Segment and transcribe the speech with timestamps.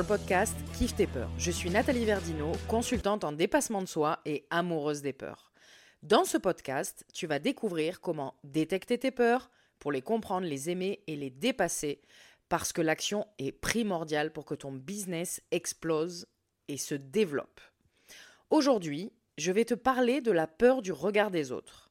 [0.00, 1.28] le podcast Kiffe tes peurs.
[1.36, 5.52] Je suis Nathalie Verdino, consultante en dépassement de soi et amoureuse des peurs.
[6.02, 11.02] Dans ce podcast, tu vas découvrir comment détecter tes peurs pour les comprendre, les aimer
[11.06, 12.00] et les dépasser
[12.48, 16.26] parce que l'action est primordiale pour que ton business explose
[16.68, 17.60] et se développe.
[18.48, 21.90] Aujourd'hui, je vais te parler de la peur du regard des autres.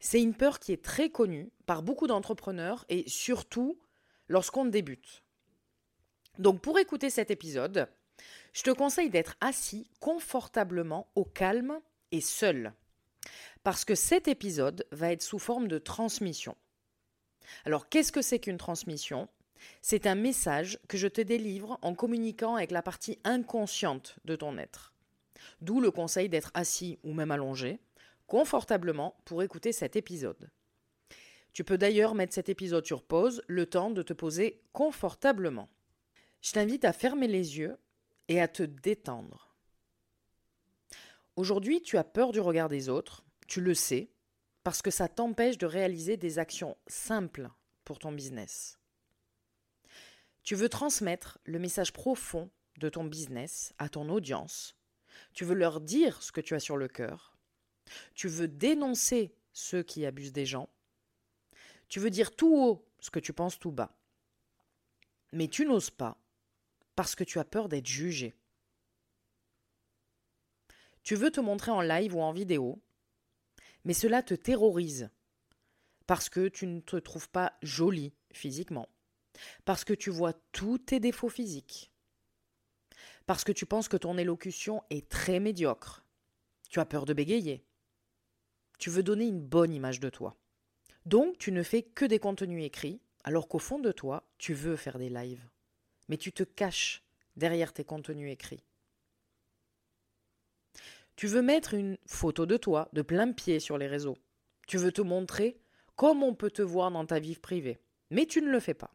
[0.00, 3.78] C'est une peur qui est très connue par beaucoup d'entrepreneurs et surtout
[4.26, 5.22] lorsqu'on débute.
[6.38, 7.88] Donc pour écouter cet épisode,
[8.52, 11.80] je te conseille d'être assis confortablement au calme
[12.12, 12.72] et seul.
[13.64, 16.56] Parce que cet épisode va être sous forme de transmission.
[17.64, 19.28] Alors qu'est-ce que c'est qu'une transmission?
[19.82, 24.56] C'est un message que je te délivre en communiquant avec la partie inconsciente de ton
[24.58, 24.94] être.
[25.60, 27.80] D'où le conseil d'être assis ou même allongé,
[28.28, 30.50] confortablement pour écouter cet épisode.
[31.52, 35.68] Tu peux d'ailleurs mettre cet épisode sur pause, le temps de te poser confortablement.
[36.40, 37.78] Je t'invite à fermer les yeux
[38.28, 39.54] et à te détendre.
[41.36, 44.10] Aujourd'hui, tu as peur du regard des autres, tu le sais,
[44.64, 47.48] parce que ça t'empêche de réaliser des actions simples
[47.84, 48.78] pour ton business.
[50.42, 54.76] Tu veux transmettre le message profond de ton business à ton audience.
[55.32, 57.36] Tu veux leur dire ce que tu as sur le cœur.
[58.14, 60.68] Tu veux dénoncer ceux qui abusent des gens.
[61.88, 63.96] Tu veux dire tout haut ce que tu penses tout bas.
[65.32, 66.18] Mais tu n'oses pas
[66.98, 68.34] parce que tu as peur d'être jugé.
[71.04, 72.82] Tu veux te montrer en live ou en vidéo,
[73.84, 75.08] mais cela te terrorise
[76.08, 78.88] parce que tu ne te trouves pas jolie physiquement,
[79.64, 81.92] parce que tu vois tous tes défauts physiques,
[83.26, 86.04] parce que tu penses que ton élocution est très médiocre,
[86.68, 87.64] tu as peur de bégayer,
[88.80, 90.36] tu veux donner une bonne image de toi.
[91.06, 94.74] Donc tu ne fais que des contenus écrits, alors qu'au fond de toi, tu veux
[94.74, 95.48] faire des lives
[96.08, 97.02] mais tu te caches
[97.36, 98.64] derrière tes contenus écrits.
[101.16, 104.18] Tu veux mettre une photo de toi de plein pied sur les réseaux.
[104.66, 105.60] Tu veux te montrer
[105.96, 107.80] comme on peut te voir dans ta vie privée,
[108.10, 108.94] mais tu ne le fais pas.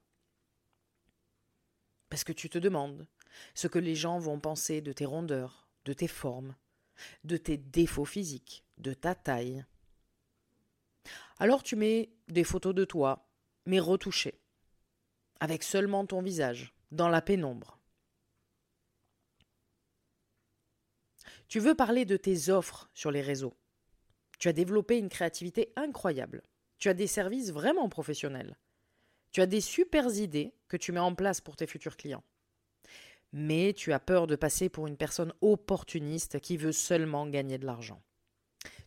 [2.09, 3.07] Parce que tu te demandes
[3.56, 6.56] ce que les gens vont penser de tes rondeurs, de tes formes,
[7.23, 9.66] de tes défauts physiques, de ta taille.
[11.40, 13.28] Alors tu mets des photos de toi,
[13.66, 14.40] mais retouchées,
[15.41, 17.79] avec seulement ton visage, dans la pénombre.
[21.47, 23.55] Tu veux parler de tes offres sur les réseaux.
[24.39, 26.43] Tu as développé une créativité incroyable.
[26.77, 28.57] Tu as des services vraiment professionnels.
[29.31, 32.23] Tu as des super idées que tu mets en place pour tes futurs clients.
[33.31, 37.65] Mais tu as peur de passer pour une personne opportuniste qui veut seulement gagner de
[37.65, 38.01] l'argent.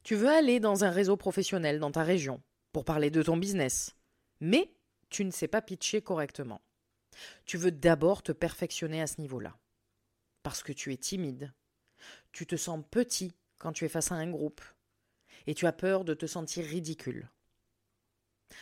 [0.04, 2.40] Tu veux aller dans un réseau professionnel dans ta région
[2.72, 3.96] pour parler de ton business.
[4.40, 4.72] Mais
[5.08, 6.60] tu ne sais pas pitcher correctement.
[7.44, 9.56] Tu veux d'abord te perfectionner à ce niveau-là.
[10.42, 11.52] Parce que tu es timide.
[12.32, 14.60] Tu te sens petit quand tu es face à un groupe.
[15.46, 17.30] Et tu as peur de te sentir ridicule.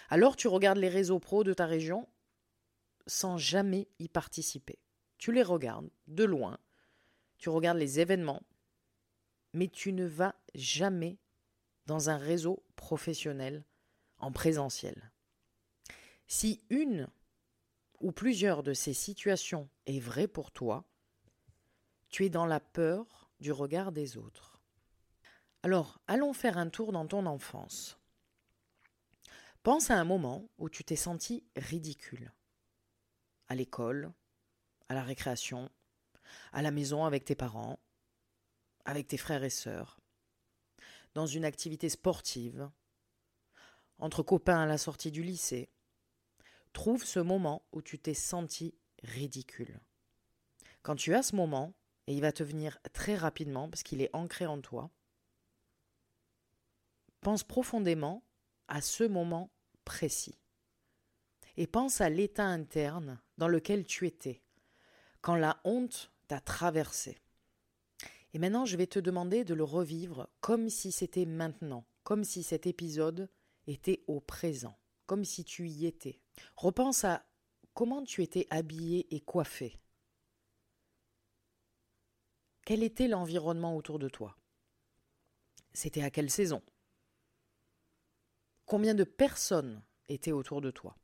[0.09, 2.09] Alors tu regardes les réseaux pros de ta région
[3.07, 4.79] sans jamais y participer.
[5.19, 6.59] Tu les regardes de loin.
[7.39, 8.43] Tu regardes les événements.
[9.53, 11.19] Mais tu ne vas jamais
[11.87, 13.65] dans un réseau professionnel
[14.19, 15.13] en présentiel.
[16.27, 17.09] Si une
[18.01, 20.85] ou plusieurs de ces situations est vraie pour toi,
[22.09, 24.61] tu es dans la peur du regard des autres.
[25.63, 27.99] Alors, allons faire un tour dans ton enfance.
[29.63, 32.33] Pense à un moment où tu t'es senti ridicule.
[33.49, 34.13] À l'école,
[34.89, 35.71] à la récréation,
[36.53, 37.79] à la maison avec tes parents,
[38.85, 39.99] avec tes frères et sœurs,
[41.15, 42.71] dans une activité sportive,
[43.99, 45.71] entre copains à la sortie du lycée,
[46.75, 49.81] Trouve ce moment où tu t'es senti ridicule.
[50.83, 51.73] Quand tu as ce moment,
[52.07, 54.91] et il va te venir très rapidement parce qu'il est ancré en toi,
[57.23, 58.23] pense profondément
[58.69, 59.51] à ce moment
[59.87, 60.39] précis.
[61.57, 64.43] Et pense à l'état interne dans lequel tu étais,
[65.23, 67.17] quand la honte t'a traversé.
[68.35, 72.43] Et maintenant, je vais te demander de le revivre comme si c'était maintenant, comme si
[72.43, 73.31] cet épisode
[73.67, 74.77] était au présent
[75.07, 76.21] comme si tu y étais.
[76.57, 77.27] Repense à
[77.75, 79.81] comment tu étais habillé et coiffé.
[82.65, 84.37] Quel était l'environnement autour de toi?
[85.73, 86.63] C'était à quelle saison?
[88.65, 90.97] Combien de personnes étaient autour de toi?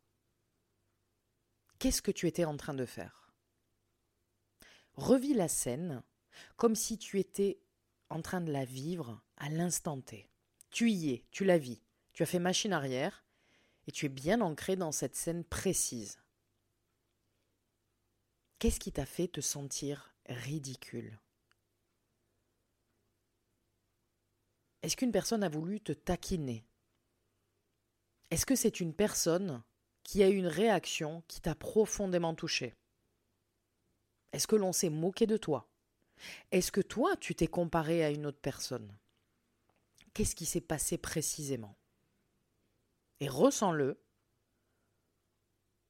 [1.78, 3.34] Qu'est-ce que tu étais en train de faire?
[4.94, 6.02] Revis la scène
[6.56, 7.60] comme si tu étais
[8.08, 10.30] en train de la vivre à l'instant T.
[10.70, 11.82] Tu y es, tu la vis.
[12.12, 13.24] Tu as fait machine arrière
[13.90, 16.20] et tu es bien ancré dans cette scène précise.
[18.60, 21.18] Qu'est-ce qui t'a fait te sentir ridicule?
[24.82, 26.64] Est-ce qu'une personne a voulu te taquiner?
[28.30, 29.60] Est-ce que c'est une personne
[30.04, 32.76] qui a eu une réaction qui t'a profondément touché?
[34.32, 35.68] Est-ce que l'on s'est moqué de toi?
[36.52, 38.96] Est-ce que toi, tu t'es comparé à une autre personne?
[40.14, 41.79] Qu'est-ce qui s'est passé précisément?
[43.20, 44.02] Et ressens-le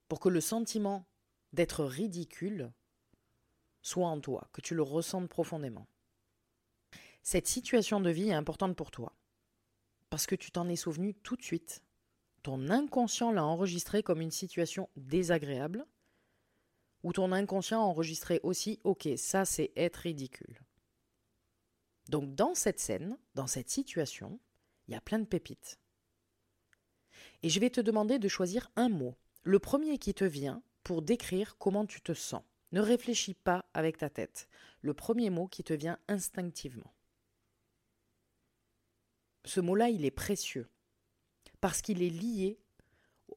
[0.09, 1.07] pour que le sentiment
[1.53, 2.73] d'être ridicule
[3.83, 5.87] soit en toi, que tu le ressentes profondément.
[7.23, 9.17] Cette situation de vie est importante pour toi,
[10.11, 11.83] parce que tu t'en es souvenu tout de suite.
[12.43, 15.87] Ton inconscient l'a enregistré comme une situation désagréable,
[17.03, 20.61] ou ton inconscient a enregistré aussi, ok, ça c'est être ridicule.
[22.09, 24.41] Donc dans cette scène, dans cette situation,
[24.89, 25.80] il y a plein de pépites.
[27.43, 31.03] Et je vais te demander de choisir un mot, le premier qui te vient, pour
[31.03, 32.43] décrire comment tu te sens.
[32.73, 34.49] Ne réfléchis pas avec ta tête.
[34.81, 36.93] Le premier mot qui te vient instinctivement.
[39.45, 40.69] Ce mot-là, il est précieux,
[41.61, 42.59] parce qu'il est lié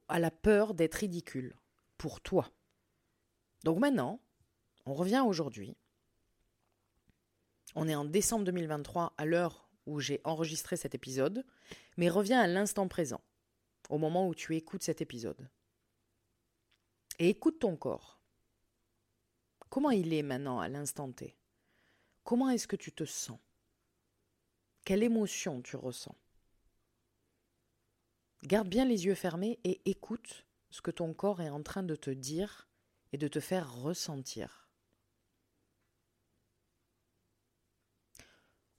[0.08, 1.56] à la peur d'être ridicule,
[1.96, 2.50] pour toi.
[3.64, 4.20] Donc maintenant,
[4.86, 5.76] on revient aujourd'hui.
[7.74, 11.44] On est en décembre 2023 à l'heure où j'ai enregistré cet épisode,
[11.96, 13.20] mais reviens à l'instant présent,
[13.88, 15.48] au moment où tu écoutes cet épisode.
[17.18, 18.20] Et écoute ton corps.
[19.68, 21.36] Comment il est maintenant à l'instant T?
[22.22, 23.38] Comment est-ce que tu te sens?
[24.84, 26.16] Quelle émotion tu ressens?
[28.42, 31.96] Garde bien les yeux fermés et écoute ce que ton corps est en train de
[31.96, 32.68] te dire
[33.12, 34.68] et de te faire ressentir.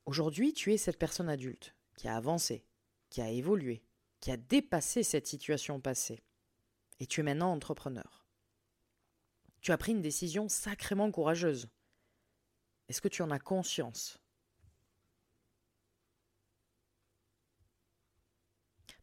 [0.05, 2.65] Aujourd'hui, tu es cette personne adulte qui a avancé,
[3.09, 3.83] qui a évolué,
[4.25, 6.23] qui a dépassé cette situation passée.
[6.99, 8.25] Et tu es maintenant entrepreneur.
[9.61, 11.69] Tu as pris une décision sacrément courageuse.
[12.89, 14.17] Est-ce que tu en as conscience?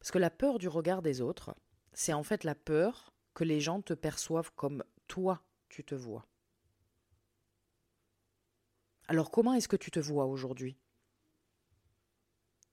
[0.00, 1.54] Parce que la peur du regard des autres,
[1.92, 6.26] c'est en fait la peur que les gens te perçoivent comme toi tu te vois.
[9.06, 10.80] Alors comment est-ce que tu te vois aujourd'hui?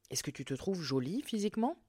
[0.10, 1.80] Est-ce que tu te trouves jolie physiquement?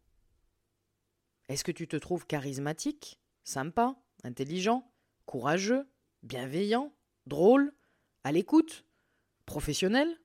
[1.50, 4.88] Est-ce que tu te trouves charismatique, sympa, intelligent,
[5.26, 5.90] courageux,
[6.22, 6.94] bienveillant,
[7.26, 7.74] drôle,
[8.22, 8.84] à l'écoute,
[9.46, 10.16] professionnel?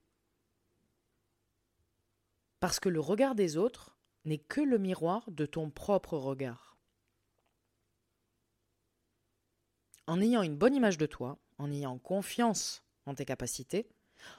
[2.60, 6.78] Parce que le regard des autres n'est que le miroir de ton propre regard.
[10.06, 13.90] En ayant une bonne image de toi, en ayant confiance en tes capacités,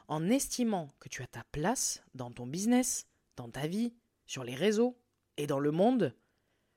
[0.07, 3.93] en estimant que tu as ta place dans ton business, dans ta vie,
[4.27, 4.97] sur les réseaux
[5.37, 6.15] et dans le monde,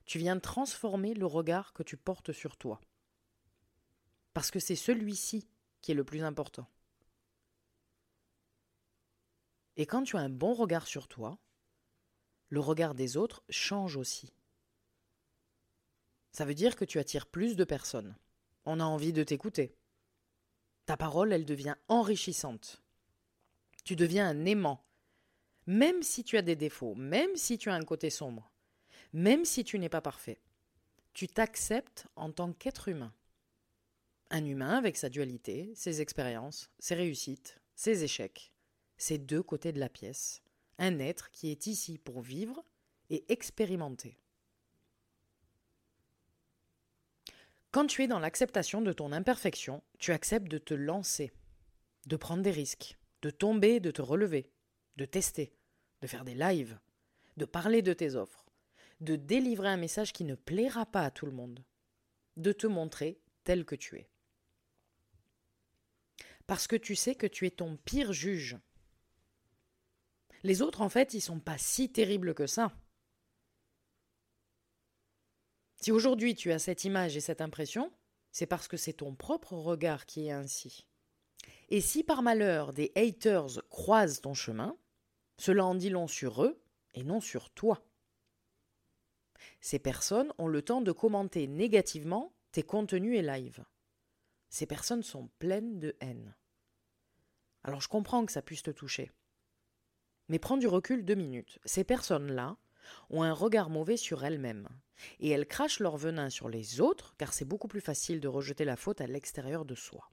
[0.09, 2.81] tu viens transformer le regard que tu portes sur toi.
[4.33, 5.47] Parce que c'est celui-ci
[5.81, 6.67] qui est le plus important.
[9.77, 11.37] Et quand tu as un bon regard sur toi,
[12.47, 14.33] le regard des autres change aussi.
[16.31, 18.17] Ça veut dire que tu attires plus de personnes.
[18.65, 19.75] On a envie de t'écouter.
[20.87, 22.81] Ta parole, elle devient enrichissante.
[23.83, 24.83] Tu deviens un aimant.
[25.67, 28.51] Même si tu as des défauts, même si tu as un côté sombre,
[29.13, 30.39] même si tu n'es pas parfait,
[31.13, 33.13] tu t'acceptes en tant qu'être humain.
[34.29, 38.51] Un humain avec sa dualité, ses expériences, ses réussites, ses échecs,
[38.97, 40.41] ses deux côtés de la pièce,
[40.77, 42.63] un être qui est ici pour vivre
[43.09, 44.17] et expérimenter.
[47.71, 51.31] Quand tu es dans l'acceptation de ton imperfection, tu acceptes de te lancer,
[52.05, 54.51] de prendre des risques, de tomber, de te relever,
[54.97, 55.53] de tester,
[56.01, 56.79] de faire des lives,
[57.37, 58.48] de parler de tes offres,
[58.99, 61.63] de délivrer un message qui ne plaira pas à tout le monde,
[62.37, 64.09] de te montrer tel que tu es.
[66.47, 68.57] Parce que tu sais que tu es ton pire juge
[70.43, 72.71] les autres, en fait, ils sont pas si terribles que ça.
[75.81, 77.91] Si aujourd'hui tu as cette image et cette impression,
[78.31, 80.85] c'est parce que c'est ton propre regard qui est ainsi.
[81.69, 84.77] Et si par malheur des haters croisent ton chemin,
[85.37, 86.61] cela en dit long sur eux
[86.93, 87.81] et non sur toi.
[89.61, 93.63] Ces personnes ont le temps de commenter négativement tes contenus et lives.
[94.49, 96.35] Ces personnes sont pleines de haine.
[97.63, 99.11] Alors je comprends que ça puisse te toucher.
[100.27, 101.59] Mais prends du recul deux minutes.
[101.65, 102.57] Ces personnes-là
[103.09, 104.67] ont un regard mauvais sur elles-mêmes.
[105.19, 108.65] Et elles crachent leur venin sur les autres, car c'est beaucoup plus facile de rejeter
[108.65, 110.09] la faute à l'extérieur de soi.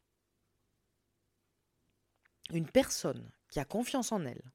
[2.52, 4.52] Une personne qui a confiance en elle,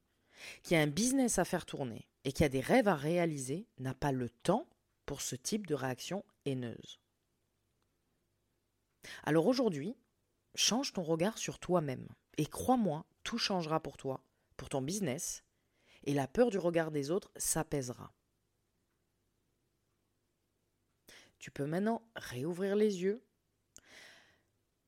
[0.62, 3.94] qui a un business à faire tourner et qui a des rêves à réaliser n'a
[3.94, 4.68] pas le temps
[5.06, 7.00] pour ce type de réaction haineuse.
[9.24, 9.96] Alors aujourd'hui,
[10.54, 12.08] change ton regard sur toi-même.
[12.38, 14.24] Et crois-moi, tout changera pour toi,
[14.56, 15.44] pour ton business,
[16.04, 18.12] et la peur du regard des autres s'apaisera.
[21.38, 23.24] Tu peux maintenant réouvrir les yeux,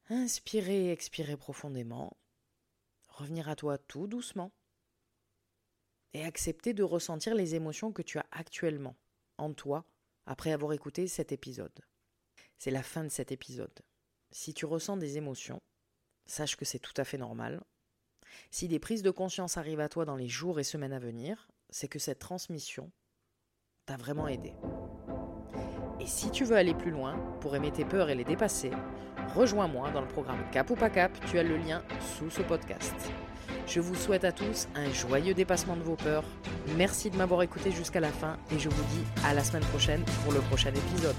[0.08, 2.16] inspirer et expirer profondément,
[3.08, 4.52] revenir à toi tout doucement,
[6.14, 8.96] et accepter de ressentir les émotions que tu as actuellement
[9.36, 9.84] en toi
[10.26, 11.78] après avoir écouté cet épisode.
[12.58, 13.80] C'est la fin de cet épisode.
[14.30, 15.60] Si tu ressens des émotions,
[16.26, 17.62] sache que c'est tout à fait normal.
[18.50, 21.48] Si des prises de conscience arrivent à toi dans les jours et semaines à venir,
[21.68, 22.90] c'est que cette transmission
[23.86, 24.54] t'a vraiment aidé.
[26.00, 28.70] Et si tu veux aller plus loin pour aimer tes peurs et les dépasser,
[29.34, 32.94] rejoins-moi dans le programme Cap ou pas Cap, tu as le lien sous ce podcast.
[33.66, 36.24] Je vous souhaite à tous un joyeux dépassement de vos peurs.
[36.76, 40.02] Merci de m'avoir écouté jusqu'à la fin et je vous dis à la semaine prochaine
[40.22, 41.16] pour le prochain épisode.